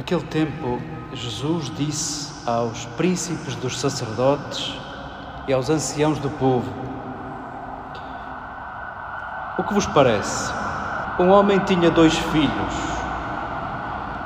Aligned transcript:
Naquele 0.00 0.22
tempo, 0.22 0.80
Jesus 1.12 1.70
disse 1.76 2.32
aos 2.48 2.86
príncipes 2.96 3.54
dos 3.56 3.78
sacerdotes 3.78 4.74
e 5.46 5.52
aos 5.52 5.68
anciãos 5.68 6.18
do 6.18 6.30
povo: 6.30 6.72
O 9.58 9.62
que 9.62 9.74
vos 9.74 9.84
parece? 9.84 10.54
Um 11.18 11.28
homem 11.28 11.58
tinha 11.58 11.90
dois 11.90 12.14
filhos. 12.14 12.74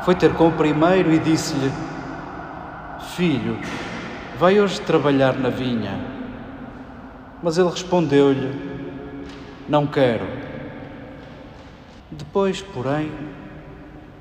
Foi 0.05 0.15
ter 0.15 0.33
com 0.35 0.47
o 0.47 0.53
primeiro 0.53 1.13
e 1.13 1.19
disse-lhe: 1.19 1.73
Filho, 3.17 3.59
vai 4.39 4.61
hoje 4.61 4.81
trabalhar 4.81 5.35
na 5.35 5.49
vinha. 5.49 5.99
Mas 7.43 7.59
ele 7.59 7.69
respondeu-lhe: 7.69 8.55
Não 9.69 9.89
quero. 9.89 10.25
Depois, 12.13 12.63
porém, 12.63 13.11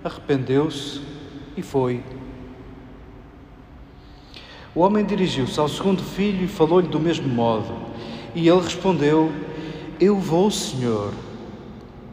arrependeu-se 0.03 1.13
e 1.55 1.61
foi. 1.61 2.03
O 4.75 4.79
homem 4.79 5.05
dirigiu-se 5.05 5.59
ao 5.59 5.67
segundo 5.67 6.01
filho 6.01 6.45
e 6.45 6.47
falou-lhe 6.47 6.87
do 6.87 6.99
mesmo 6.99 7.27
modo. 7.27 7.75
E 8.33 8.47
ele 8.47 8.61
respondeu: 8.61 9.31
Eu 9.99 10.17
vou, 10.17 10.49
senhor. 10.49 11.13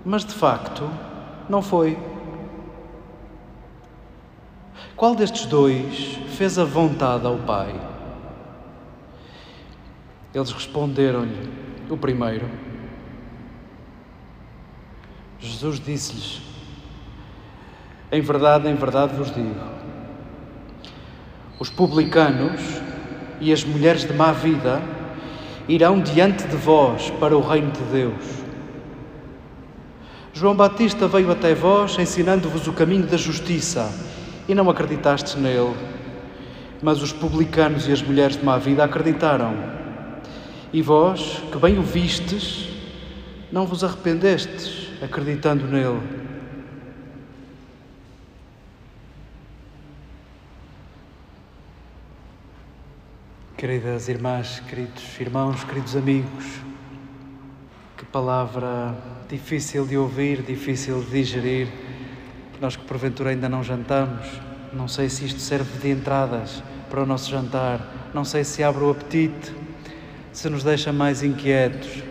Mas 0.05 0.25
de 0.25 0.35
facto, 0.35 0.89
não 1.49 1.63
foi. 1.63 1.99
Qual 4.95 5.15
destes 5.15 5.47
dois 5.47 6.19
fez 6.37 6.59
a 6.59 6.65
vontade 6.65 7.27
ao 7.27 7.39
pai? 7.39 7.75
Eles 10.35 10.53
responderam-lhe: 10.53 11.51
O 11.89 11.97
primeiro. 11.97 12.47
Jesus 15.39 15.81
disse-lhes: 15.81 16.50
Em 18.13 18.21
verdade, 18.21 18.69
em 18.69 18.75
verdade 18.75 19.15
vos 19.15 19.33
digo: 19.33 19.55
os 21.59 21.71
publicanos 21.71 22.61
e 23.41 23.53
as 23.53 23.63
mulheres 23.63 24.05
de 24.05 24.13
má 24.13 24.33
vida 24.33 24.83
irão 25.69 26.01
diante 26.01 26.47
de 26.49 26.57
vós 26.57 27.11
para 27.21 27.37
o 27.37 27.41
reino 27.41 27.71
de 27.71 27.83
Deus. 27.85 28.41
João 30.33 30.57
Batista 30.57 31.07
veio 31.07 31.31
até 31.31 31.55
vós 31.55 31.99
ensinando-vos 31.99 32.67
o 32.67 32.73
caminho 32.73 33.07
da 33.07 33.17
justiça 33.17 33.89
e 34.49 34.55
não 34.55 34.69
acreditastes 34.69 35.37
nele. 35.37 35.77
Mas 36.83 37.03
os 37.03 37.13
publicanos 37.13 37.87
e 37.87 37.93
as 37.93 38.03
mulheres 38.03 38.37
de 38.37 38.45
má 38.45 38.57
vida 38.57 38.83
acreditaram. 38.83 39.55
E 40.73 40.83
vós, 40.83 41.43
que 41.53 41.59
bem 41.59 41.79
o 41.79 41.83
vistes, 41.83 42.69
não 43.53 43.67
vos 43.67 43.85
arrependestes 43.85 44.89
acreditando 45.03 45.67
nele. 45.67 46.20
Queridas 53.61 54.09
irmãs, 54.09 54.59
queridos 54.61 55.21
irmãos, 55.21 55.63
queridos 55.65 55.95
amigos, 55.95 56.47
que 57.95 58.07
palavra 58.07 58.97
difícil 59.29 59.87
de 59.87 59.99
ouvir, 59.99 60.41
difícil 60.41 61.03
de 61.03 61.11
digerir, 61.11 61.69
nós 62.59 62.75
que 62.75 62.83
porventura 62.87 63.29
ainda 63.29 63.51
não 63.51 63.63
jantamos, 63.63 64.27
não 64.73 64.89
sei 64.89 65.11
se 65.11 65.27
isto 65.27 65.41
serve 65.41 65.79
de 65.79 65.91
entradas 65.91 66.63
para 66.89 67.03
o 67.03 67.07
nosso 67.07 67.31
jantar, 67.31 67.87
não 68.15 68.25
sei 68.25 68.45
se 68.45 68.63
abre 68.63 68.83
o 68.83 68.91
apetite, 68.91 69.55
se 70.33 70.49
nos 70.49 70.65
deixa 70.65 70.91
mais 70.91 71.23
inquietos. 71.23 72.03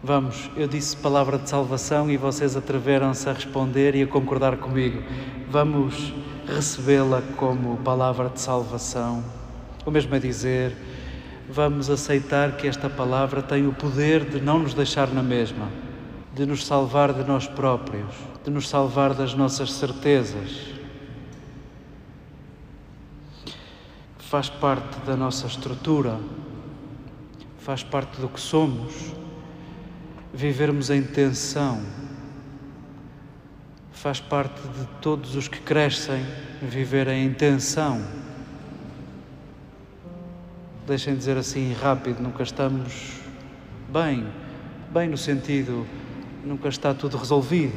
Vamos, 0.00 0.52
eu 0.56 0.68
disse 0.68 0.96
palavra 0.96 1.36
de 1.36 1.50
salvação 1.50 2.08
e 2.08 2.16
vocês 2.16 2.56
atreveram-se 2.56 3.28
a 3.28 3.32
responder 3.32 3.96
e 3.96 4.02
a 4.04 4.06
concordar 4.06 4.56
comigo. 4.56 5.02
Vamos 5.50 6.14
recebê-la 6.46 7.22
como 7.36 7.76
palavra 7.78 8.28
de 8.28 8.40
salvação. 8.40 9.42
O 9.86 9.90
mesmo 9.90 10.14
é 10.14 10.18
dizer, 10.18 10.74
vamos 11.48 11.90
aceitar 11.90 12.56
que 12.56 12.66
esta 12.66 12.88
palavra 12.88 13.42
tem 13.42 13.66
o 13.66 13.72
poder 13.72 14.24
de 14.24 14.40
não 14.40 14.58
nos 14.58 14.72
deixar 14.72 15.08
na 15.08 15.22
mesma, 15.22 15.68
de 16.34 16.46
nos 16.46 16.64
salvar 16.64 17.12
de 17.12 17.22
nós 17.24 17.46
próprios, 17.46 18.14
de 18.42 18.50
nos 18.50 18.68
salvar 18.68 19.12
das 19.12 19.34
nossas 19.34 19.72
certezas. 19.72 20.72
Faz 24.18 24.48
parte 24.48 24.98
da 25.06 25.16
nossa 25.16 25.46
estrutura, 25.46 26.18
faz 27.58 27.82
parte 27.82 28.20
do 28.20 28.28
que 28.28 28.40
somos 28.40 29.12
vivermos 30.32 30.90
em 30.90 31.02
tensão. 31.02 31.80
Faz 33.92 34.18
parte 34.18 34.60
de 34.60 34.86
todos 35.00 35.36
os 35.36 35.46
que 35.46 35.60
crescem 35.60 36.24
viverem 36.60 37.26
em 37.26 37.32
tensão. 37.32 38.23
Deixem 40.86 41.16
dizer 41.16 41.36
assim 41.36 41.72
rápido, 41.72 42.22
nunca 42.22 42.42
estamos 42.42 43.12
bem, 43.90 44.26
bem 44.92 45.08
no 45.08 45.16
sentido, 45.16 45.86
nunca 46.44 46.68
está 46.68 46.92
tudo 46.92 47.16
resolvido. 47.16 47.74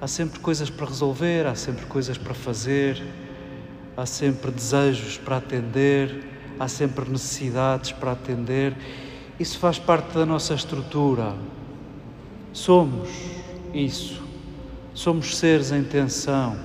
Há 0.00 0.06
sempre 0.06 0.40
coisas 0.40 0.70
para 0.70 0.86
resolver, 0.86 1.46
há 1.46 1.54
sempre 1.54 1.86
coisas 1.86 2.16
para 2.16 2.34
fazer, 2.34 3.02
há 3.96 4.06
sempre 4.06 4.50
desejos 4.50 5.18
para 5.18 5.36
atender, 5.36 6.24
há 6.58 6.68
sempre 6.68 7.10
necessidades 7.10 7.92
para 7.92 8.12
atender 8.12 8.74
isso 9.38 9.56
faz 9.60 9.78
parte 9.78 10.14
da 10.14 10.26
nossa 10.26 10.52
estrutura. 10.52 11.32
Somos 12.52 13.08
isso. 13.72 14.20
Somos 14.92 15.36
seres 15.36 15.70
em 15.70 15.84
tensão. 15.84 16.58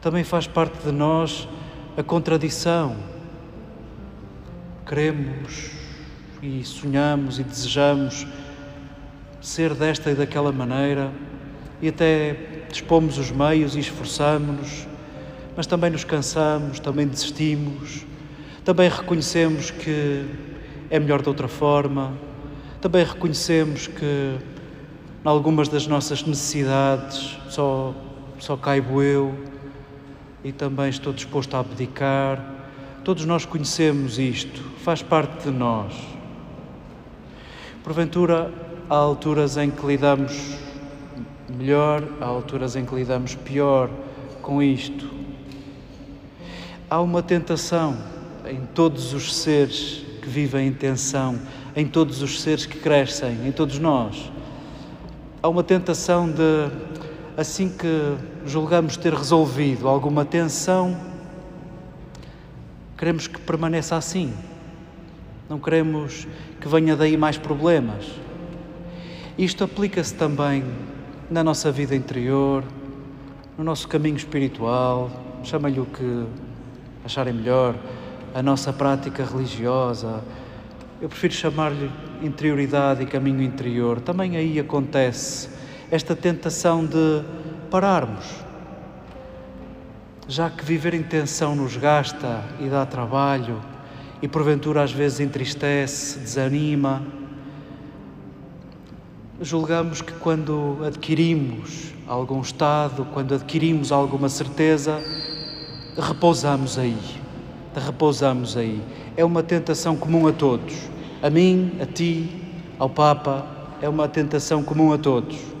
Também 0.00 0.24
faz 0.24 0.46
parte 0.46 0.82
de 0.82 0.90
nós 0.90 1.46
a 1.98 2.02
contradição. 2.04 2.94
Queremos 4.86 5.72
e 6.40 6.62
sonhamos 6.64 7.40
e 7.40 7.42
desejamos 7.42 8.24
ser 9.40 9.74
desta 9.74 10.08
e 10.08 10.14
daquela 10.14 10.52
maneira 10.52 11.10
e 11.82 11.88
até 11.88 12.66
dispomos 12.70 13.18
os 13.18 13.32
meios 13.32 13.74
e 13.74 13.80
esforçamos-nos, 13.80 14.86
mas 15.56 15.66
também 15.66 15.90
nos 15.90 16.04
cansamos, 16.04 16.78
também 16.78 17.04
desistimos, 17.04 18.06
também 18.64 18.88
reconhecemos 18.88 19.72
que 19.72 20.24
é 20.90 21.00
melhor 21.00 21.20
de 21.20 21.28
outra 21.28 21.48
forma, 21.48 22.12
também 22.80 23.04
reconhecemos 23.04 23.88
que 23.88 24.04
em 25.24 25.28
algumas 25.28 25.66
das 25.66 25.88
nossas 25.88 26.22
necessidades 26.22 27.36
só, 27.48 27.92
só 28.38 28.56
caibo 28.56 29.02
eu 29.02 29.34
e 30.44 30.52
também 30.52 30.88
estou 30.88 31.12
disposto 31.12 31.54
a 31.54 31.60
abdicar. 31.60 32.42
Todos 33.04 33.24
nós 33.24 33.44
conhecemos 33.44 34.18
isto, 34.18 34.62
faz 34.78 35.02
parte 35.02 35.44
de 35.44 35.50
nós. 35.50 35.94
Porventura, 37.82 38.52
há 38.88 38.94
alturas 38.94 39.56
em 39.56 39.70
que 39.70 39.86
lidamos 39.86 40.58
melhor, 41.48 42.04
há 42.20 42.26
alturas 42.26 42.76
em 42.76 42.84
que 42.84 42.94
lidamos 42.94 43.34
pior 43.34 43.90
com 44.42 44.62
isto. 44.62 45.08
Há 46.90 47.00
uma 47.00 47.22
tentação 47.22 47.96
em 48.46 48.66
todos 48.74 49.12
os 49.12 49.34
seres 49.34 50.04
que 50.22 50.28
vivem 50.28 50.68
em 50.68 50.72
tensão, 50.72 51.38
em 51.76 51.86
todos 51.86 52.22
os 52.22 52.40
seres 52.40 52.66
que 52.66 52.78
crescem, 52.78 53.46
em 53.46 53.52
todos 53.52 53.78
nós. 53.78 54.30
Há 55.42 55.48
uma 55.48 55.62
tentação 55.62 56.28
de, 56.30 56.97
assim 57.38 57.68
que 57.68 58.16
julgamos 58.44 58.96
ter 58.96 59.14
resolvido 59.14 59.86
alguma 59.86 60.24
tensão, 60.24 60.98
queremos 62.96 63.28
que 63.28 63.40
permaneça 63.40 63.94
assim. 63.94 64.34
Não 65.48 65.60
queremos 65.60 66.26
que 66.60 66.66
venha 66.66 66.96
daí 66.96 67.16
mais 67.16 67.38
problemas. 67.38 68.06
Isto 69.38 69.62
aplica-se 69.62 70.16
também 70.16 70.64
na 71.30 71.44
nossa 71.44 71.70
vida 71.70 71.94
interior, 71.94 72.64
no 73.56 73.62
nosso 73.62 73.86
caminho 73.86 74.16
espiritual, 74.16 75.08
chamem-lhe 75.44 75.78
o 75.78 75.86
que 75.86 76.24
acharem 77.04 77.32
melhor, 77.32 77.76
a 78.34 78.42
nossa 78.42 78.72
prática 78.72 79.24
religiosa. 79.24 80.24
Eu 81.00 81.08
prefiro 81.08 81.34
chamar-lhe 81.34 81.88
interioridade 82.20 83.04
e 83.04 83.06
caminho 83.06 83.42
interior. 83.42 84.00
Também 84.00 84.36
aí 84.36 84.58
acontece 84.58 85.56
esta 85.90 86.14
tentação 86.14 86.84
de 86.84 87.22
pararmos. 87.70 88.26
Já 90.26 90.50
que 90.50 90.62
viver 90.64 90.92
em 90.92 91.02
tensão 91.02 91.56
nos 91.56 91.76
gasta 91.76 92.42
e 92.60 92.68
dá 92.68 92.84
trabalho, 92.84 93.60
e 94.20 94.28
porventura 94.28 94.82
às 94.82 94.92
vezes 94.92 95.20
entristece, 95.20 96.18
desanima, 96.18 97.02
julgamos 99.40 100.02
que 100.02 100.12
quando 100.12 100.78
adquirimos 100.84 101.94
algum 102.06 102.40
estado, 102.40 103.06
quando 103.14 103.34
adquirimos 103.34 103.90
alguma 103.90 104.28
certeza, 104.28 105.00
repousamos 105.96 106.78
aí. 106.78 106.98
Repousamos 107.74 108.56
aí. 108.56 108.82
É 109.16 109.24
uma 109.24 109.42
tentação 109.42 109.96
comum 109.96 110.26
a 110.26 110.32
todos. 110.32 110.74
A 111.22 111.30
mim, 111.30 111.72
a 111.80 111.86
ti, 111.86 112.28
ao 112.78 112.90
Papa, 112.90 113.46
é 113.80 113.88
uma 113.88 114.08
tentação 114.08 114.62
comum 114.62 114.92
a 114.92 114.98
todos. 114.98 115.57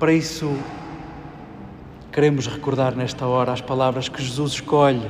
Para 0.00 0.14
isso, 0.14 0.56
queremos 2.10 2.46
recordar 2.46 2.96
nesta 2.96 3.26
hora 3.26 3.52
as 3.52 3.60
palavras 3.60 4.08
que 4.08 4.22
Jesus 4.22 4.52
escolhe 4.52 5.06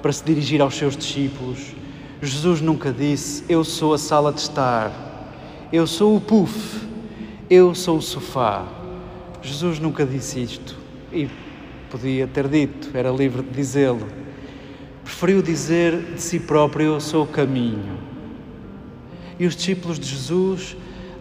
para 0.00 0.10
se 0.10 0.24
dirigir 0.24 0.62
aos 0.62 0.76
seus 0.76 0.96
discípulos. 0.96 1.74
Jesus 2.22 2.62
nunca 2.62 2.90
disse: 2.90 3.44
Eu 3.50 3.62
sou 3.62 3.92
a 3.92 3.98
sala 3.98 4.32
de 4.32 4.40
estar, 4.40 4.90
eu 5.70 5.86
sou 5.86 6.16
o 6.16 6.20
puff, 6.22 6.80
eu 7.50 7.74
sou 7.74 7.98
o 7.98 8.02
sofá. 8.02 8.66
Jesus 9.42 9.78
nunca 9.78 10.06
disse 10.06 10.42
isto 10.42 10.74
e 11.12 11.28
podia 11.90 12.26
ter 12.26 12.48
dito, 12.48 12.96
era 12.96 13.10
livre 13.10 13.42
de 13.42 13.50
dizê-lo. 13.50 14.08
Preferiu 15.04 15.42
dizer 15.42 16.14
de 16.14 16.22
si 16.22 16.40
próprio: 16.40 16.94
Eu 16.94 17.00
sou 17.02 17.24
o 17.24 17.26
caminho. 17.26 17.98
E 19.38 19.44
os 19.44 19.54
discípulos 19.54 20.00
de 20.00 20.08
Jesus 20.08 20.78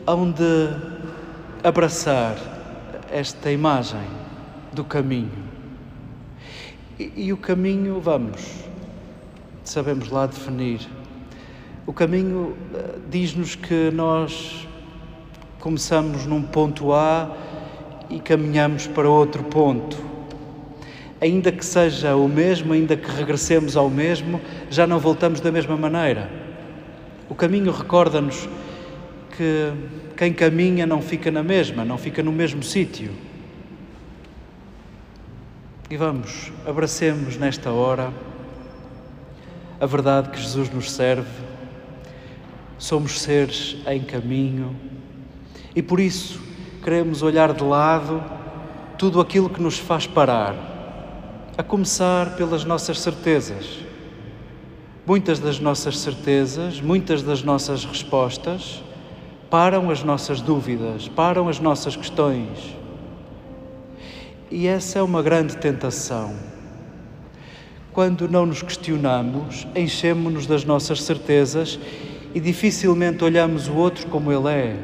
hão 0.08 0.32
de 0.32 0.70
abraçar 1.62 2.59
esta 3.12 3.52
imagem 3.52 4.08
do 4.74 4.84
caminho. 4.84 5.32
E, 7.00 7.12
e 7.16 7.34
o 7.34 7.38
caminho, 7.38 8.00
vamos, 8.00 8.42
sabemos 9.64 10.10
lá 10.10 10.26
definir. 10.26 10.88
O 11.86 11.94
caminho 11.94 12.56
eh, 12.74 12.96
diz-nos 13.10 13.56
que 13.56 13.90
nós 13.92 14.68
começamos 15.60 16.26
num 16.26 16.42
ponto 16.42 16.94
A 16.94 17.36
e 18.10 18.20
caminhamos 18.20 18.88
para 18.88 19.10
outro 19.10 19.44
ponto. 19.44 19.98
Ainda 21.22 21.52
que 21.52 21.66
seja 21.66 22.16
o 22.16 22.28
mesmo, 22.28 22.74
ainda 22.74 22.96
que 22.96 23.10
regressemos 23.10 23.76
ao 23.76 23.90
mesmo, 23.90 24.40
já 24.70 24.88
não 24.88 25.00
voltamos 25.00 25.42
da 25.42 25.52
mesma 25.52 25.76
maneira. 25.76 26.30
O 27.30 27.36
caminho 27.36 27.72
recorda-nos 27.72 28.48
que 29.36 29.74
quem 30.20 30.34
caminha 30.34 30.86
não 30.86 31.02
fica 31.02 31.32
na 31.32 31.42
mesma, 31.42 31.86
não 31.86 31.98
fica 31.98 32.22
no 32.22 32.30
mesmo 32.30 32.62
sítio. 32.62 33.10
E 35.90 35.96
vamos, 35.96 36.52
abracemos 36.68 37.38
nesta 37.38 37.72
hora 37.72 38.12
a 39.80 39.86
verdade 39.86 40.30
que 40.30 40.38
Jesus 40.38 40.70
nos 40.72 40.92
serve. 40.92 41.30
Somos 42.78 43.22
seres 43.22 43.78
em 43.88 44.02
caminho 44.02 44.76
e 45.74 45.82
por 45.82 46.02
isso 46.02 46.42
queremos 46.84 47.22
olhar 47.24 47.54
de 47.54 47.64
lado 47.64 48.22
tudo 48.98 49.22
aquilo 49.22 49.50
que 49.50 49.62
nos 49.62 49.80
faz 49.80 50.06
parar, 50.06 50.54
a 51.58 51.64
começar 51.64 52.36
pelas 52.36 52.66
nossas 52.66 53.00
certezas. 53.00 53.80
Muitas 55.08 55.40
das 55.40 55.62
nossas 55.62 55.98
certezas, 55.98 56.82
muitas 56.82 57.24
das 57.24 57.42
nossas 57.42 57.86
respostas 57.86 58.84
param 59.50 59.90
as 59.90 60.04
nossas 60.04 60.42
dúvidas, 60.42 61.08
param 61.08 61.50
as 61.50 61.60
nossas 61.60 61.96
questões. 61.96 62.76
E 64.52 64.68
essa 64.68 65.00
é 65.00 65.02
uma 65.02 65.22
grande 65.22 65.58
tentação. 65.58 66.36
Quando 67.92 68.30
não 68.30 68.46
nos 68.46 68.62
questionamos, 68.62 69.68
enchemos-nos 69.76 70.46
das 70.46 70.64
nossas 70.64 71.02
certezas 71.02 71.80
e 72.34 72.40
dificilmente 72.40 73.24
olhamos 73.24 73.68
o 73.68 73.74
outro 73.74 74.08
como 74.08 74.32
ele 74.32 74.48
é. 74.48 74.80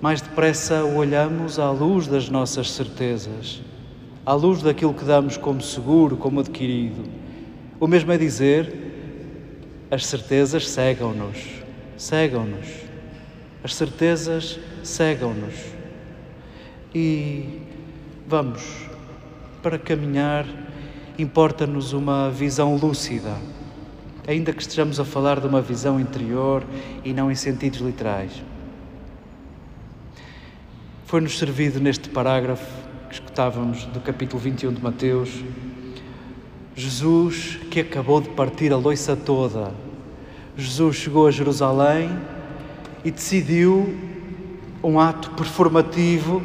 Mais 0.00 0.22
depressa 0.22 0.82
o 0.84 0.96
olhamos 0.96 1.58
à 1.58 1.70
luz 1.70 2.06
das 2.06 2.30
nossas 2.30 2.70
certezas, 2.70 3.60
à 4.24 4.32
luz 4.32 4.62
daquilo 4.62 4.94
que 4.94 5.04
damos 5.04 5.36
como 5.36 5.60
seguro, 5.60 6.16
como 6.16 6.40
adquirido. 6.40 7.04
O 7.78 7.86
mesmo 7.86 8.10
é 8.12 8.16
dizer, 8.16 8.72
as 9.90 10.06
certezas 10.06 10.68
cegam-nos, 10.70 11.36
cegam-nos. 11.98 12.89
As 13.62 13.74
certezas 13.74 14.58
cegam-nos. 14.82 15.54
E 16.94 17.60
vamos, 18.26 18.62
para 19.62 19.78
caminhar, 19.78 20.46
importa-nos 21.18 21.92
uma 21.92 22.30
visão 22.30 22.76
lúcida, 22.76 23.36
ainda 24.26 24.52
que 24.52 24.62
estejamos 24.62 24.98
a 24.98 25.04
falar 25.04 25.40
de 25.40 25.46
uma 25.46 25.60
visão 25.60 26.00
interior 26.00 26.64
e 27.04 27.12
não 27.12 27.30
em 27.30 27.34
sentidos 27.34 27.80
literais. 27.80 28.42
Foi-nos 31.04 31.38
servido 31.38 31.80
neste 31.80 32.08
parágrafo 32.08 32.64
que 33.08 33.14
escutávamos 33.14 33.84
do 33.86 34.00
capítulo 34.00 34.40
21 34.40 34.72
de 34.72 34.82
Mateus, 34.82 35.44
Jesus 36.74 37.58
que 37.70 37.80
acabou 37.80 38.20
de 38.20 38.30
partir 38.30 38.72
a 38.72 38.76
loiça 38.76 39.14
toda. 39.14 39.74
Jesus 40.56 40.96
chegou 40.96 41.26
a 41.26 41.30
Jerusalém 41.30 42.08
e 43.04 43.10
decidiu 43.10 43.94
um 44.82 44.98
ato 44.98 45.30
performativo, 45.30 46.42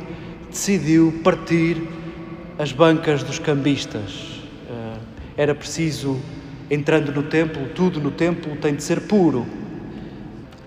decidiu 0.50 1.22
partir 1.24 1.82
as 2.58 2.72
bancas 2.72 3.24
dos 3.24 3.40
cambistas. 3.40 4.42
Eh, 4.70 4.98
era 5.38 5.56
preciso, 5.56 6.20
entrando 6.70 7.12
no 7.12 7.24
templo, 7.24 7.68
tudo 7.76 8.00
no 8.00 8.12
templo 8.12 8.56
tem 8.58 8.76
de 8.76 8.84
ser 8.84 9.02
puro, 9.02 9.46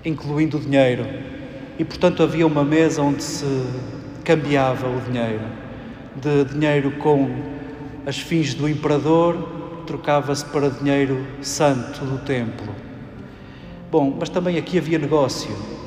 incluindo 0.04 0.59
o 0.59 0.61
dinheiro. 0.61 1.07
E 1.78 1.85
portanto 1.85 2.23
havia 2.23 2.47
uma 2.47 2.64
mesa 2.64 3.02
onde 3.02 3.23
se 3.23 3.47
cambiava 4.25 4.87
o 4.88 5.00
dinheiro. 5.00 5.45
De 6.16 6.45
dinheiro 6.45 6.92
com 6.99 7.30
as 8.04 8.18
fins 8.18 8.54
do 8.54 8.68
imperador, 8.68 9.83
trocava-se 9.87 10.45
para 10.47 10.68
dinheiro 10.68 11.25
santo 11.40 12.04
do 12.04 12.18
templo. 12.18 12.75
Bom, 13.90 14.16
mas 14.18 14.28
também 14.28 14.59
aqui 14.59 14.76
havia 14.76 14.99
negócio. 14.99 15.77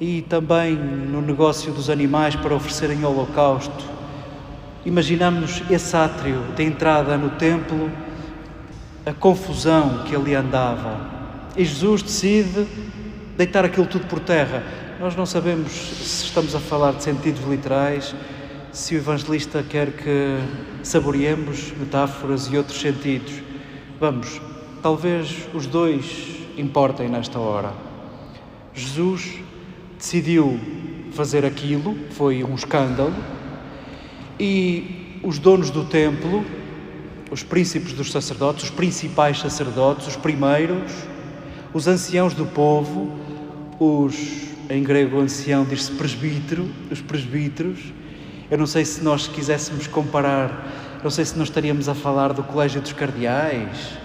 E 0.00 0.22
também 0.22 0.74
no 0.74 1.20
negócio 1.20 1.72
dos 1.72 1.90
animais 1.90 2.36
para 2.36 2.54
oferecerem 2.54 3.04
holocausto. 3.04 3.84
Imaginamos 4.84 5.62
esse 5.70 5.96
átrio 5.96 6.42
de 6.54 6.62
entrada 6.62 7.16
no 7.16 7.30
templo 7.30 7.90
a 9.04 9.12
confusão 9.12 10.04
que 10.04 10.14
ali 10.14 10.34
andava. 10.34 11.18
E 11.56 11.64
Jesus 11.64 12.02
decide 12.02 12.66
deitar 13.36 13.64
aquilo 13.64 13.86
tudo 13.86 14.06
por 14.06 14.20
terra. 14.20 14.62
Nós 15.00 15.16
não 15.16 15.24
sabemos 15.24 15.72
se 15.72 16.26
estamos 16.26 16.54
a 16.54 16.60
falar 16.60 16.92
de 16.92 17.04
sentidos 17.04 17.42
literais, 17.48 18.14
se 18.72 18.94
o 18.94 18.98
evangelista 18.98 19.62
quer 19.62 19.92
que 19.92 20.38
saboreemos 20.82 21.72
metáforas 21.78 22.46
e 22.46 22.56
outros 22.56 22.80
sentidos. 22.80 23.32
Vamos, 23.98 24.40
talvez 24.82 25.48
os 25.54 25.66
dois 25.66 26.46
importem 26.56 27.08
nesta 27.08 27.38
hora. 27.38 27.72
Jesus 28.74 29.40
decidiu 29.98 30.58
fazer 31.12 31.44
aquilo, 31.44 31.96
foi 32.10 32.44
um 32.44 32.54
escândalo, 32.54 33.14
e 34.38 35.20
os 35.22 35.38
donos 35.38 35.70
do 35.70 35.84
templo, 35.84 36.44
os 37.30 37.42
príncipes 37.42 37.92
dos 37.92 38.12
sacerdotes, 38.12 38.64
os 38.64 38.70
principais 38.70 39.40
sacerdotes, 39.40 40.06
os 40.06 40.16
primeiros, 40.16 40.92
os 41.74 41.88
anciãos 41.88 42.32
do 42.32 42.46
povo, 42.46 43.12
os, 43.80 44.14
em 44.70 44.82
grego 44.82 45.18
ancião 45.18 45.64
diz-se 45.64 45.90
presbítero, 45.92 46.68
os 46.90 47.00
presbíteros, 47.00 47.92
eu 48.50 48.56
não 48.56 48.66
sei 48.66 48.84
se 48.84 49.02
nós 49.02 49.26
quiséssemos 49.26 49.88
comparar, 49.88 51.00
não 51.02 51.10
sei 51.10 51.24
se 51.24 51.36
nós 51.36 51.48
estaríamos 51.48 51.88
a 51.88 51.94
falar 51.94 52.32
do 52.32 52.42
colégio 52.42 52.80
dos 52.80 52.92
cardeais, 52.92 53.98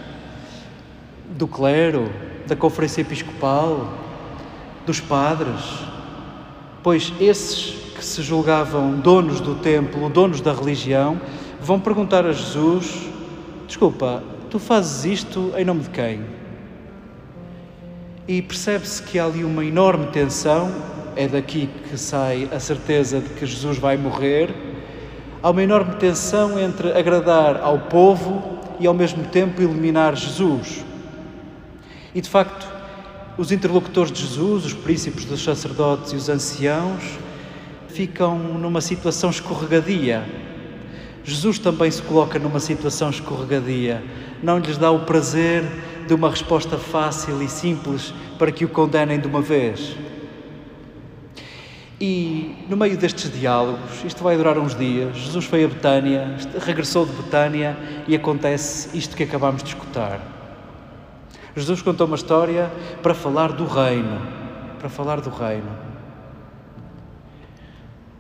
do 1.38 1.47
clero, 1.47 2.12
da 2.47 2.55
conferência 2.55 3.01
episcopal, 3.01 4.02
dos 4.86 5.00
padres, 5.00 5.62
pois 6.82 7.13
esses 7.20 7.84
que 7.96 8.04
se 8.04 8.22
julgavam 8.22 9.00
donos 9.00 9.40
do 9.40 9.56
templo, 9.56 10.10
donos 10.10 10.42
da 10.42 10.54
religião, 10.54 11.20
vão 11.62 11.80
perguntar 11.80 12.25
a 12.25 12.32
Jesus: 12.32 13.08
Desculpa, 13.68 14.24
tu 14.50 14.60
fazes 14.60 15.06
isto 15.06 15.54
em 15.58 15.63
nome 15.63 15.82
de 15.82 15.90
quem? 15.90 16.22
E 18.28 18.42
percebe-se 18.42 19.04
que 19.04 19.20
há 19.20 19.25
ali 19.25 19.44
uma 19.44 19.66
enorme 19.66 20.08
tensão, 20.08 20.72
é 21.16 21.28
daqui 21.28 21.70
que 21.90 21.98
sai 21.98 22.50
a 22.52 22.60
certeza 22.60 23.20
de 23.20 23.30
que 23.30 23.46
Jesus 23.46 23.78
vai 23.78 23.98
morrer. 23.98 24.54
Há 25.42 25.50
uma 25.50 25.62
enorme 25.62 25.96
tensão 25.96 26.58
entre 26.58 26.98
agradar 26.98 27.58
ao 27.62 27.80
povo 27.80 28.60
e 28.80 28.88
ao 28.88 28.94
mesmo 28.94 29.25
tempo 29.25 29.62
eliminar 29.62 30.16
Jesus. 30.16 30.86
E 32.16 32.22
de 32.22 32.30
facto, 32.30 32.73
os 33.38 33.52
interlocutores 33.52 34.12
de 34.12 34.22
Jesus, 34.22 34.66
os 34.66 34.74
príncipes 34.74 35.25
dos 35.25 35.44
sacerdotes 35.44 36.13
e 36.13 36.16
os 36.16 36.30
anciãos, 36.30 37.02
ficam 37.88 38.38
numa 38.38 38.82
situação 38.82 39.30
escorregadia. 39.30 40.24
Jesus 41.24 41.58
também 41.58 41.90
se 41.90 42.02
coloca 42.02 42.38
numa 42.38 42.60
situação 42.60 43.10
escorregadia. 43.10 44.04
Não 44.42 44.60
lhes 44.60 44.78
dá 44.78 44.92
o 44.92 45.00
prazer 45.06 45.63
de 46.08 46.13
uma 46.13 46.30
resposta 46.30 46.78
fácil 46.78 47.42
e 47.42 47.48
simples 47.48 48.13
para 48.38 48.52
que 48.52 48.66
o 48.66 48.70
condenem 48.70 49.20
de 49.20 49.28
uma 49.28 49.42
vez. 49.42 49.96
E 52.00 52.56
no 52.68 52.75
meio 52.75 52.98
destes 52.98 53.32
diálogos, 53.32 54.04
isto 54.04 54.22
vai 54.24 54.36
durar 54.36 54.58
uns 54.58 54.75
dias, 54.75 55.16
Jesus 55.16 55.46
foi 55.46 55.63
a 55.63 55.68
Betânia, 55.68 56.36
regressou 56.60 57.06
de 57.06 57.13
Betânia 57.13 57.78
e 58.08 58.16
acontece 58.16 58.90
isto 58.98 59.16
que 59.16 59.24
acabamos 59.24 59.63
de 59.63 59.70
escutar. 59.70 60.42
Jesus 61.55 61.83
contou 61.83 62.07
uma 62.07 62.15
história 62.15 62.72
para 63.01 63.13
falar 63.13 63.51
do 63.51 63.65
reino, 63.65 64.22
para 64.79 64.89
falar 64.89 65.22
do 65.22 65.29
reino. 65.29 65.69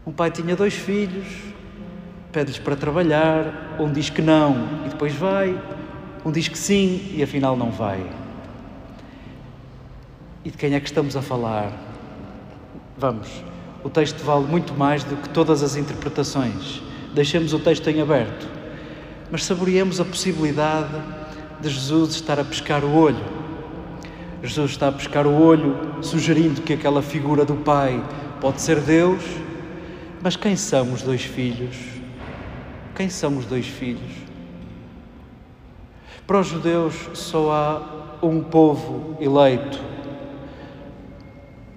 Um 0.05 0.11
pai 0.11 0.29
tinha 0.29 0.55
dois 0.55 0.75
filhos, 0.75 1.27
pede-lhes 2.31 2.59
para 2.59 2.75
trabalhar, 2.75 3.75
um 3.79 3.91
diz 3.91 4.09
que 4.09 4.21
não 4.21 4.85
e 4.85 4.89
depois 4.89 5.15
vai, 5.15 5.59
um 6.23 6.31
diz 6.31 6.47
que 6.47 6.57
sim 6.57 7.11
e 7.15 7.23
afinal 7.23 7.57
não 7.57 7.71
vai. 7.71 8.05
E 10.45 10.51
de 10.51 10.57
quem 10.57 10.75
é 10.75 10.79
que 10.79 10.87
estamos 10.87 11.15
a 11.15 11.21
falar? 11.21 11.71
Vamos, 12.95 13.29
o 13.83 13.89
texto 13.89 14.23
vale 14.23 14.45
muito 14.45 14.73
mais 14.73 15.03
do 15.03 15.15
que 15.15 15.29
todas 15.29 15.63
as 15.63 15.75
interpretações. 15.75 16.83
Deixemos 17.15 17.51
o 17.51 17.59
texto 17.59 17.87
em 17.89 17.99
aberto, 17.99 18.47
mas 19.31 19.43
saboreemos 19.43 19.99
a 19.99 20.05
possibilidade 20.05 21.22
de 21.63 21.69
Jesus 21.69 22.15
estar 22.15 22.39
a 22.39 22.43
pescar 22.43 22.83
o 22.83 22.93
olho. 22.93 23.23
Jesus 24.43 24.71
está 24.71 24.89
a 24.89 24.91
pescar 24.91 25.25
o 25.25 25.41
olho, 25.41 25.77
sugerindo 26.01 26.61
que 26.61 26.73
aquela 26.73 27.01
figura 27.01 27.45
do 27.45 27.55
Pai 27.55 28.03
pode 28.41 28.61
ser 28.61 28.81
Deus, 28.81 29.23
mas 30.21 30.35
quem 30.35 30.57
são 30.57 30.91
os 30.91 31.01
dois 31.01 31.23
filhos? 31.23 31.77
Quem 32.93 33.09
são 33.09 33.37
os 33.37 33.45
dois 33.45 33.65
filhos? 33.65 34.11
Para 36.27 36.41
os 36.41 36.47
judeus 36.47 36.93
só 37.13 37.51
há 37.51 38.25
um 38.25 38.43
povo 38.43 39.17
eleito. 39.21 39.79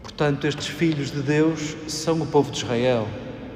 Portanto, 0.02 0.46
estes 0.46 0.66
filhos 0.66 1.12
de 1.12 1.22
Deus 1.22 1.76
são 1.86 2.20
o 2.20 2.26
povo 2.26 2.50
de 2.50 2.58
Israel. 2.58 3.06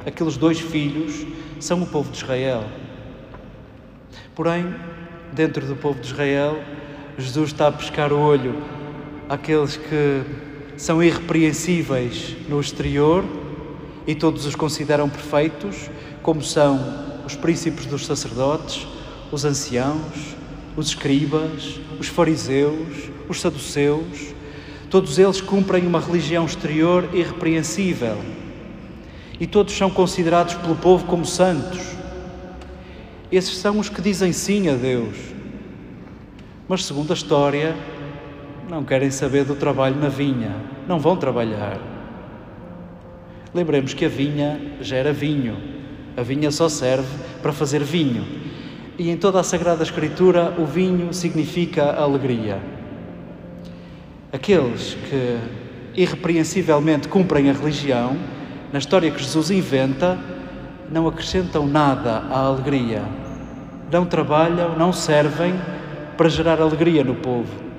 Aqueles 0.07 0.37
dois 0.37 0.61
filhos 0.61 1.27
são 1.59 1.83
o 1.83 1.87
povo 1.87 2.11
de 2.13 2.19
Israel. 2.19 2.65
Porém, 4.35 4.73
dentro 5.33 5.67
do 5.67 5.77
povo 5.77 6.01
de 6.01 6.07
Israel, 6.07 6.63
Jesus 7.19 7.51
está 7.51 7.69
a 7.69 7.73
pescar 7.73 8.13
o 8.13 8.19
olho 8.19 8.63
àqueles 9.29 9.77
que 9.77 10.23
são 10.77 11.03
irrepreensíveis 11.03 12.37
no 12.49 12.61
exterior 12.61 13.25
e 14.07 14.15
todos 14.15 14.47
os 14.47 14.55
consideram 14.55 15.09
perfeitos, 15.09 15.91
como 16.23 16.43
são 16.43 16.81
os 17.27 17.35
príncipes 17.35 17.87
dos 17.87 18.07
sacerdotes, 18.07 18.87
os 19.31 19.45
anciãos, 19.45 20.35
os 20.77 20.89
escribas, 20.89 21.79
os 21.99 22.09
fariseus, 22.09 23.11
os 23.29 23.41
saduceus. 23.41 24.35
Todos 24.89 25.19
eles 25.19 25.41
cumprem 25.41 25.87
uma 25.87 26.01
religião 26.01 26.45
exterior 26.45 27.09
irrepreensível 27.13 28.19
e 29.39 29.47
todos 29.47 29.75
são 29.77 29.89
considerados 29.91 30.55
pelo 30.55 30.77
povo 30.77 31.07
como 31.07 31.25
santos. 31.25 32.00
Esses 33.33 33.57
são 33.57 33.79
os 33.79 33.89
que 33.89 34.03
dizem 34.03 34.33
sim 34.33 34.69
a 34.69 34.75
Deus. 34.75 35.17
Mas, 36.67 36.85
segundo 36.85 37.13
a 37.13 37.15
história, 37.15 37.77
não 38.69 38.85
querem 38.85 39.11
saber 39.11 39.45
do 39.45 39.55
trabalho 39.55 39.97
na 39.97 40.09
vinha, 40.09 40.55
não 40.89 40.99
vão 40.99 41.17
trabalhar. 41.17 41.79
Lembremos 43.55 43.95
que 43.95 44.05
a 44.05 44.09
vinha 44.09 44.61
gera 44.81 45.13
vinho, 45.13 45.57
a 46.17 46.23
vinha 46.23 46.51
só 46.51 46.69
serve 46.69 47.09
para 47.41 47.53
fazer 47.53 47.83
vinho. 47.83 48.25
E 48.99 49.11
em 49.11 49.17
toda 49.17 49.41
a 49.41 49.45
Sagrada 49.45 49.83
Escritura, 49.83 50.55
o 50.59 50.67
vinho 50.67 51.13
significa 51.13 51.93
alegria. 51.93 52.61
Aqueles 54.33 54.95
que 55.09 55.39
irrepreensivelmente 56.01 57.09
cumprem 57.09 57.51
a 57.51 57.53
religião, 57.53 58.17
na 58.73 58.79
história 58.79 59.11
que 59.11 59.19
Jesus 59.19 59.51
inventa, 59.51 60.19
não 60.91 61.09
acrescentam 61.09 61.67
nada 61.67 62.19
à 62.31 62.41
alegria. 62.41 63.03
Não 63.91 64.07
trabalham, 64.07 64.79
não 64.79 64.93
servem 64.93 65.55
para 66.17 66.29
gerar 66.29 66.61
alegria 66.61 67.03
no 67.03 67.17
povo. 67.17 67.71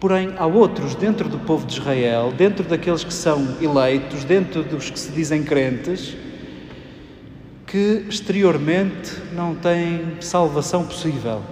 Porém, 0.00 0.34
há 0.38 0.46
outros 0.46 0.94
dentro 0.94 1.28
do 1.28 1.38
povo 1.38 1.66
de 1.66 1.78
Israel, 1.78 2.32
dentro 2.36 2.64
daqueles 2.64 3.04
que 3.04 3.12
são 3.12 3.56
eleitos, 3.60 4.24
dentro 4.24 4.62
dos 4.62 4.90
que 4.90 4.98
se 4.98 5.12
dizem 5.12 5.44
crentes, 5.44 6.16
que 7.66 8.04
exteriormente 8.08 9.12
não 9.32 9.54
têm 9.54 10.16
salvação 10.20 10.84
possível. 10.84 11.42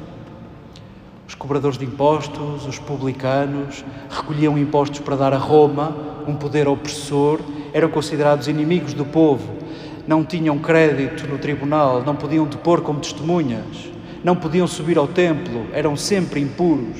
Os 1.28 1.34
cobradores 1.34 1.78
de 1.78 1.84
impostos, 1.84 2.66
os 2.66 2.78
publicanos, 2.78 3.84
recolhiam 4.10 4.58
impostos 4.58 5.00
para 5.00 5.14
dar 5.14 5.32
a 5.32 5.38
Roma 5.38 5.96
um 6.26 6.34
poder 6.34 6.66
opressor, 6.66 7.40
eram 7.72 7.88
considerados 7.88 8.48
inimigos 8.48 8.94
do 8.94 9.04
povo 9.04 9.60
não 10.06 10.24
tinham 10.24 10.58
crédito 10.58 11.26
no 11.26 11.38
tribunal, 11.38 12.02
não 12.02 12.16
podiam 12.16 12.46
depor 12.46 12.80
como 12.80 13.00
testemunhas, 13.00 13.90
não 14.24 14.36
podiam 14.36 14.66
subir 14.66 14.98
ao 14.98 15.06
templo, 15.06 15.66
eram 15.72 15.96
sempre 15.96 16.40
impuros. 16.40 16.98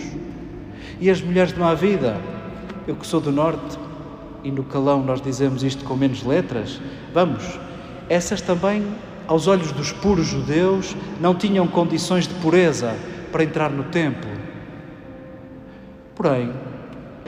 E 1.01 1.11
as 1.11 1.21
mulheres 1.21 1.53
de 1.53 1.59
má 1.59 1.75
vida, 1.75 2.21
eu 2.87 2.97
que 2.97 3.07
sou 3.07 3.21
do 3.21 3.33
norte, 3.33 3.79
e 4.43 4.51
no 4.51 4.65
calão 4.65 5.03
nós 5.03 5.21
dizemos 5.21 5.63
isto 5.63 5.85
com 5.85 5.97
menos 5.97 6.23
letras, 6.23 6.81
vamos, 7.13 7.59
essas 8.09 8.41
também, 8.41 8.85
aos 9.27 9.47
olhos 9.47 9.73
dos 9.73 9.93
puros 9.93 10.27
judeus, 10.27 10.97
não 11.21 11.35
tinham 11.35 11.67
condições 11.67 12.27
de 12.27 12.35
pureza 12.35 12.95
para 13.31 13.45
entrar 13.45 13.71
no 13.71 13.85
templo. 13.85 14.31
Porém, 16.15 16.53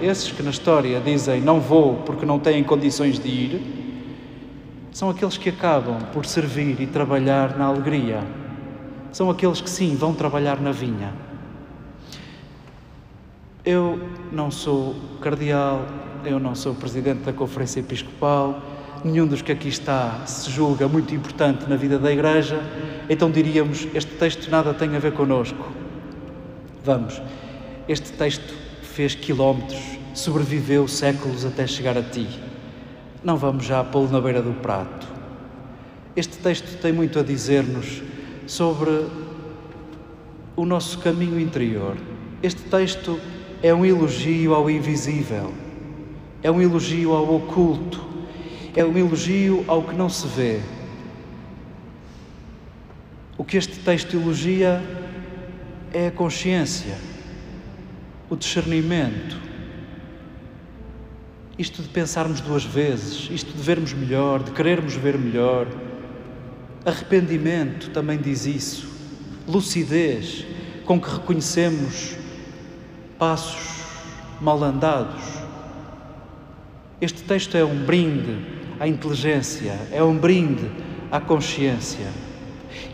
esses 0.00 0.32
que 0.32 0.42
na 0.42 0.50
história 0.50 1.00
dizem 1.00 1.40
não 1.40 1.60
vou 1.60 1.96
porque 2.04 2.26
não 2.26 2.38
têm 2.38 2.64
condições 2.64 3.18
de 3.18 3.28
ir, 3.28 3.81
são 4.92 5.08
aqueles 5.08 5.38
que 5.38 5.48
acabam 5.48 5.98
por 6.12 6.26
servir 6.26 6.80
e 6.80 6.86
trabalhar 6.86 7.56
na 7.56 7.64
alegria. 7.64 8.22
São 9.10 9.30
aqueles 9.30 9.60
que 9.60 9.68
sim 9.68 9.96
vão 9.96 10.14
trabalhar 10.14 10.60
na 10.60 10.70
vinha. 10.70 11.12
Eu 13.64 13.98
não 14.30 14.50
sou 14.50 14.94
cardeal, 15.20 15.86
eu 16.24 16.38
não 16.38 16.54
sou 16.54 16.74
presidente 16.74 17.20
da 17.20 17.32
Conferência 17.32 17.80
Episcopal, 17.80 18.60
nenhum 19.02 19.26
dos 19.26 19.40
que 19.40 19.50
aqui 19.50 19.68
está 19.68 20.26
se 20.26 20.50
julga 20.50 20.86
muito 20.88 21.14
importante 21.14 21.68
na 21.68 21.76
vida 21.76 21.98
da 21.98 22.12
Igreja, 22.12 22.60
então 23.08 23.30
diríamos: 23.30 23.86
este 23.94 24.14
texto 24.16 24.50
nada 24.50 24.74
tem 24.74 24.94
a 24.94 24.98
ver 24.98 25.12
conosco. 25.12 25.72
Vamos, 26.84 27.22
este 27.88 28.12
texto 28.12 28.54
fez 28.82 29.14
quilómetros, 29.14 29.80
sobreviveu 30.14 30.86
séculos 30.86 31.44
até 31.44 31.66
chegar 31.66 31.96
a 31.96 32.02
ti. 32.02 32.51
Não 33.24 33.36
vamos 33.36 33.64
já 33.64 33.84
pô-lo 33.84 34.08
na 34.10 34.20
beira 34.20 34.42
do 34.42 34.52
prato. 34.52 35.06
Este 36.16 36.38
texto 36.38 36.80
tem 36.80 36.92
muito 36.92 37.20
a 37.20 37.22
dizer-nos 37.22 38.02
sobre 38.48 39.06
o 40.56 40.66
nosso 40.66 40.98
caminho 40.98 41.38
interior. 41.38 41.96
Este 42.42 42.62
texto 42.62 43.20
é 43.62 43.72
um 43.72 43.86
elogio 43.86 44.54
ao 44.54 44.68
invisível, 44.68 45.54
é 46.42 46.50
um 46.50 46.60
elogio 46.60 47.12
ao 47.12 47.36
oculto, 47.36 48.04
é 48.74 48.84
um 48.84 48.98
elogio 48.98 49.64
ao 49.68 49.82
que 49.84 49.94
não 49.94 50.08
se 50.08 50.26
vê. 50.26 50.60
O 53.38 53.44
que 53.44 53.56
este 53.56 53.78
texto 53.78 54.16
elogia 54.16 54.82
é 55.92 56.08
a 56.08 56.10
consciência, 56.10 56.96
o 58.28 58.34
discernimento, 58.34 59.51
isto 61.58 61.82
de 61.82 61.88
pensarmos 61.88 62.40
duas 62.40 62.64
vezes, 62.64 63.28
isto 63.30 63.52
de 63.52 63.62
vermos 63.62 63.92
melhor, 63.92 64.42
de 64.42 64.52
querermos 64.52 64.94
ver 64.94 65.18
melhor. 65.18 65.66
Arrependimento 66.84 67.90
também 67.90 68.18
diz 68.18 68.46
isso, 68.46 68.88
lucidez 69.46 70.44
com 70.84 71.00
que 71.00 71.10
reconhecemos 71.10 72.16
passos 73.18 73.82
mal 74.40 74.62
andados. 74.62 75.22
Este 77.00 77.22
texto 77.22 77.56
é 77.56 77.64
um 77.64 77.84
brinde 77.84 78.36
à 78.80 78.88
inteligência, 78.88 79.78
é 79.92 80.02
um 80.02 80.16
brinde 80.16 80.68
à 81.10 81.20
consciência. 81.20 82.06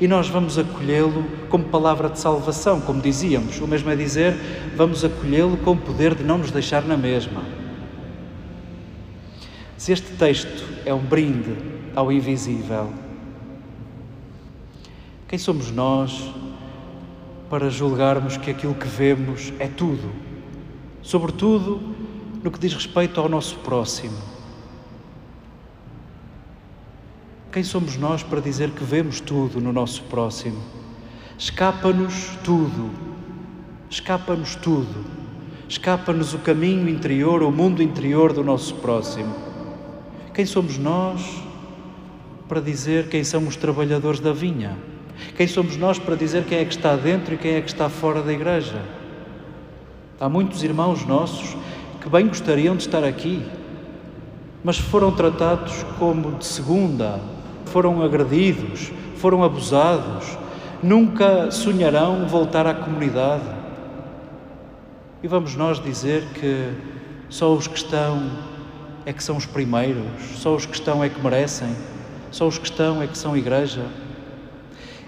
E 0.00 0.08
nós 0.08 0.28
vamos 0.28 0.58
acolhê-lo 0.58 1.24
como 1.48 1.64
palavra 1.64 2.08
de 2.08 2.18
salvação, 2.18 2.80
como 2.80 3.00
dizíamos. 3.00 3.60
O 3.60 3.66
mesmo 3.66 3.90
é 3.90 3.96
dizer, 3.96 4.34
vamos 4.76 5.04
acolhê-lo 5.04 5.56
com 5.58 5.72
o 5.72 5.76
poder 5.76 6.14
de 6.14 6.24
não 6.24 6.38
nos 6.38 6.50
deixar 6.50 6.84
na 6.84 6.96
mesma. 6.96 7.57
Se 9.78 9.92
este 9.92 10.16
texto 10.16 10.64
é 10.84 10.92
um 10.92 10.98
brinde 10.98 11.56
ao 11.94 12.10
invisível, 12.10 12.92
quem 15.28 15.38
somos 15.38 15.70
nós 15.70 16.34
para 17.48 17.70
julgarmos 17.70 18.36
que 18.36 18.50
aquilo 18.50 18.74
que 18.74 18.88
vemos 18.88 19.52
é 19.60 19.68
tudo, 19.68 20.10
sobretudo 21.00 21.80
no 22.42 22.50
que 22.50 22.58
diz 22.58 22.74
respeito 22.74 23.20
ao 23.20 23.28
nosso 23.28 23.56
próximo? 23.58 24.18
Quem 27.52 27.62
somos 27.62 27.96
nós 27.96 28.24
para 28.24 28.40
dizer 28.40 28.70
que 28.70 28.82
vemos 28.82 29.20
tudo 29.20 29.60
no 29.60 29.72
nosso 29.72 30.02
próximo? 30.04 30.60
Escapa-nos 31.38 32.36
tudo, 32.42 32.90
escapa-nos 33.88 34.56
tudo, 34.56 35.04
escapa-nos 35.68 36.34
o 36.34 36.38
caminho 36.40 36.88
interior, 36.88 37.44
o 37.44 37.52
mundo 37.52 37.80
interior 37.80 38.32
do 38.32 38.42
nosso 38.42 38.74
próximo. 38.74 39.47
Quem 40.38 40.46
somos 40.46 40.78
nós 40.78 41.20
para 42.48 42.60
dizer 42.60 43.08
quem 43.08 43.24
são 43.24 43.48
os 43.48 43.56
trabalhadores 43.56 44.20
da 44.20 44.32
vinha? 44.32 44.78
Quem 45.36 45.48
somos 45.48 45.76
nós 45.76 45.98
para 45.98 46.14
dizer 46.14 46.44
quem 46.44 46.58
é 46.58 46.64
que 46.64 46.76
está 46.76 46.94
dentro 46.94 47.34
e 47.34 47.36
quem 47.36 47.54
é 47.54 47.60
que 47.60 47.66
está 47.66 47.88
fora 47.88 48.22
da 48.22 48.32
igreja? 48.32 48.80
Há 50.20 50.28
muitos 50.28 50.62
irmãos 50.62 51.04
nossos 51.04 51.56
que 52.00 52.08
bem 52.08 52.28
gostariam 52.28 52.76
de 52.76 52.84
estar 52.84 53.02
aqui, 53.02 53.44
mas 54.62 54.78
foram 54.78 55.10
tratados 55.10 55.82
como 55.98 56.38
de 56.38 56.46
segunda, 56.46 57.18
foram 57.64 58.00
agredidos, 58.00 58.92
foram 59.16 59.42
abusados, 59.42 60.38
nunca 60.80 61.50
sonharão 61.50 62.28
voltar 62.28 62.64
à 62.64 62.74
comunidade. 62.74 63.42
E 65.20 65.26
vamos 65.26 65.56
nós 65.56 65.82
dizer 65.82 66.22
que 66.34 66.70
só 67.28 67.52
os 67.52 67.66
que 67.66 67.76
estão 67.76 68.47
é 69.08 69.12
que 69.14 69.24
são 69.24 69.38
os 69.38 69.46
primeiros, 69.46 70.04
só 70.36 70.54
os 70.54 70.66
que 70.66 70.74
estão 70.74 71.02
é 71.02 71.08
que 71.08 71.18
merecem, 71.18 71.74
só 72.30 72.46
os 72.46 72.58
que 72.58 72.66
estão 72.66 73.00
é 73.02 73.06
que 73.06 73.16
são 73.16 73.34
igreja. 73.34 73.86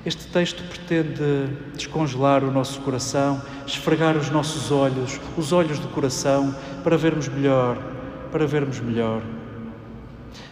Este 0.06 0.26
texto 0.28 0.62
pretende 0.62 1.54
descongelar 1.74 2.42
o 2.42 2.50
nosso 2.50 2.80
coração, 2.80 3.42
esfregar 3.66 4.16
os 4.16 4.30
nossos 4.30 4.72
olhos, 4.72 5.20
os 5.36 5.52
olhos 5.52 5.78
do 5.78 5.88
coração, 5.88 6.56
para 6.82 6.96
vermos 6.96 7.28
melhor, 7.28 7.76
para 8.32 8.46
vermos 8.46 8.80
melhor. 8.80 9.20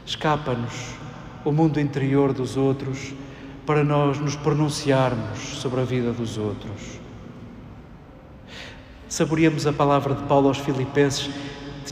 Escapa-nos 0.04 0.90
o 1.42 1.50
mundo 1.50 1.80
interior 1.80 2.34
dos 2.34 2.54
outros 2.54 3.14
para 3.64 3.82
nós 3.82 4.18
nos 4.18 4.36
pronunciarmos 4.36 5.38
sobre 5.38 5.80
a 5.80 5.84
vida 5.84 6.12
dos 6.12 6.36
outros. 6.36 7.00
Saboreamos 9.08 9.66
a 9.66 9.72
palavra 9.72 10.14
de 10.14 10.24
Paulo 10.24 10.48
aos 10.48 10.58
Filipenses, 10.58 11.30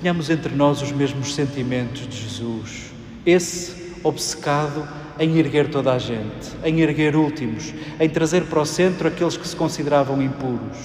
tenhamos 0.00 0.30
entre 0.30 0.54
nós 0.54 0.82
os 0.82 0.92
mesmos 0.92 1.34
sentimentos 1.34 2.06
de 2.06 2.16
Jesus. 2.16 2.92
Esse 3.24 3.98
obcecado 4.02 4.86
em 5.18 5.36
erguer 5.38 5.70
toda 5.70 5.92
a 5.92 5.98
gente, 5.98 6.52
em 6.62 6.80
erguer 6.80 7.16
últimos, 7.16 7.72
em 7.98 8.08
trazer 8.08 8.44
para 8.44 8.60
o 8.60 8.66
centro 8.66 9.08
aqueles 9.08 9.36
que 9.36 9.46
se 9.46 9.56
consideravam 9.56 10.22
impuros. 10.22 10.76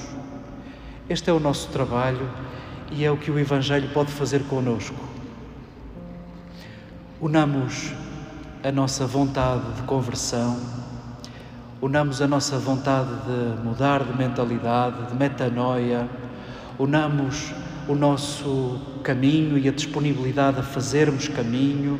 Este 1.10 1.30
é 1.30 1.34
o 1.34 1.40
nosso 1.40 1.68
trabalho 1.70 2.30
e 2.92 3.04
é 3.04 3.12
o 3.12 3.18
que 3.18 3.30
o 3.30 3.38
Evangelho 3.38 3.90
pode 3.94 4.12
fazer 4.12 4.44
conosco. 4.44 4.96
Unamos 7.20 7.92
a 8.64 8.72
nossa 8.72 9.06
vontade 9.06 9.74
de 9.74 9.82
conversão, 9.84 10.58
unamos 11.82 12.22
a 12.22 12.28
nossa 12.28 12.58
vontade 12.58 13.10
de 13.10 13.64
mudar 13.64 14.04
de 14.04 14.18
mentalidade, 14.18 15.08
de 15.08 15.16
metanoia, 15.16 16.10
unamos 16.80 17.54
o 17.88 17.96
nosso 17.96 18.80
caminho 19.04 19.58
e 19.58 19.68
a 19.68 19.72
disponibilidade 19.72 20.60
a 20.60 20.64
fazermos 20.64 21.28
caminho 21.28 22.00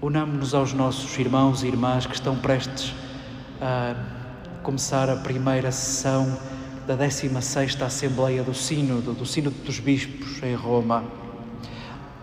Unamos-nos 0.00 0.54
aos 0.54 0.72
nossos 0.72 1.18
irmãos 1.18 1.64
e 1.64 1.66
irmãs 1.66 2.06
que 2.06 2.14
estão 2.14 2.36
prestes 2.36 2.94
a 3.60 3.96
começar 4.62 5.10
a 5.10 5.16
primeira 5.16 5.72
sessão 5.72 6.38
da 6.86 6.96
16ª 6.96 7.82
Assembleia 7.82 8.44
do 8.44 8.54
Sínodo, 8.54 9.12
do 9.12 9.26
Sínodo 9.26 9.56
dos 9.64 9.80
Bispos 9.80 10.40
em 10.44 10.54
Roma. 10.54 11.02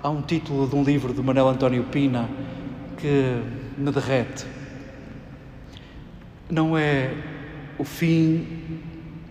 Há 0.02 0.10
um 0.10 0.22
título 0.22 0.70
de 0.70 0.76
um 0.78 0.86
livro 0.86 1.14
de 1.14 1.22
Manuel 1.22 1.50
António 1.50 1.84
Pina 1.84 2.30
que 2.98 3.42
me 3.78 3.92
derrete. 3.92 4.46
Não 6.50 6.78
é 6.78 7.14
o 7.78 7.84
fim, 7.84 8.80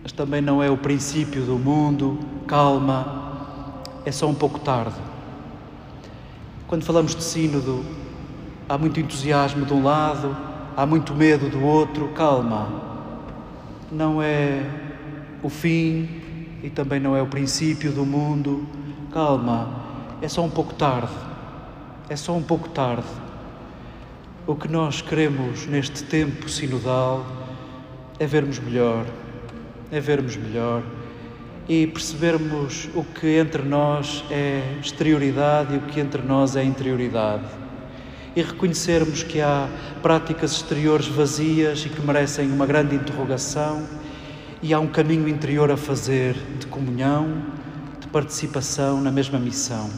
mas 0.05 0.13
também 0.13 0.39
não 0.39 0.63
é 0.63 0.69
o 0.69 0.77
princípio 0.77 1.43
do 1.43 1.57
mundo. 1.57 2.19
Calma, 2.47 3.81
é 4.05 4.11
só 4.11 4.29
um 4.29 4.35
pouco 4.35 4.59
tarde. 4.59 4.95
Quando 6.65 6.85
falamos 6.85 7.13
de 7.13 7.23
sínodo, 7.23 7.83
Há 8.67 8.79
muito 8.79 8.99
entusiasmo 8.99 9.63
de 9.63 9.71
um 9.71 9.83
lado, 9.83 10.35
há 10.75 10.87
muito 10.87 11.13
medo 11.13 11.47
do 11.49 11.63
outro. 11.63 12.07
Calma. 12.15 12.67
Não 13.91 14.19
é 14.19 14.63
o 15.43 15.49
fim 15.49 16.09
e 16.63 16.69
também 16.71 16.99
não 16.99 17.15
é 17.15 17.21
o 17.21 17.27
princípio 17.27 17.91
do 17.91 18.03
mundo. 18.03 18.67
Calma. 19.13 19.83
É 20.19 20.27
só 20.27 20.43
um 20.43 20.49
pouco 20.49 20.73
tarde. 20.73 21.13
É 22.09 22.15
só 22.15 22.33
um 22.35 22.41
pouco 22.41 22.69
tarde. 22.69 23.05
O 24.47 24.55
que 24.55 24.67
nós 24.67 24.99
queremos 24.99 25.67
neste 25.67 26.03
tempo 26.03 26.49
sinodal 26.49 27.23
é 28.17 28.25
vermos 28.25 28.57
melhor, 28.57 29.05
é 29.91 29.99
vermos 29.99 30.35
melhor 30.35 30.83
e 31.67 31.87
percebermos 31.87 32.89
o 32.93 33.03
que 33.03 33.37
entre 33.37 33.63
nós 33.63 34.23
é 34.29 34.77
exterioridade 34.81 35.73
e 35.73 35.77
o 35.77 35.81
que 35.81 35.99
entre 35.99 36.21
nós 36.21 36.55
é 36.55 36.63
interioridade 36.63 37.65
e 38.35 38.41
reconhecermos 38.41 39.23
que 39.23 39.39
há 39.41 39.69
práticas 40.01 40.51
exteriores 40.51 41.07
vazias 41.07 41.85
e 41.85 41.89
que 41.89 42.01
merecem 42.01 42.51
uma 42.51 42.65
grande 42.65 42.95
interrogação 42.95 43.87
e 44.61 44.73
há 44.73 44.79
um 44.79 44.87
caminho 44.87 45.27
interior 45.29 45.71
a 45.71 45.77
fazer 45.77 46.35
de 46.59 46.67
comunhão, 46.67 47.43
de 47.99 48.07
participação 48.07 48.99
na 48.99 49.11
mesma 49.11 49.39
missão. 49.39 49.89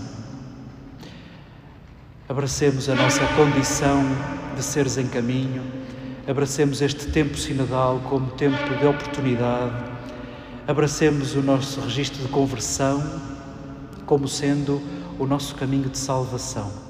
Abracemos 2.30 2.89
a 2.89 2.95
nossa 2.95 3.26
condição 3.36 4.04
de 4.56 4.62
seres 4.62 4.97
em 4.97 5.08
caminho, 5.08 5.63
abracemos 6.28 6.82
este 6.82 7.08
tempo 7.08 7.38
sinodal 7.38 8.02
como 8.02 8.32
tempo 8.32 8.58
de 8.78 8.86
oportunidade, 8.86 9.74
abracemos 10.68 11.36
o 11.36 11.42
nosso 11.42 11.80
registro 11.80 12.22
de 12.22 12.28
conversão 12.28 13.02
como 14.06 14.28
sendo 14.28 14.82
o 15.18 15.26
nosso 15.26 15.56
caminho 15.56 15.90
de 15.90 15.98
salvação. 15.98 16.87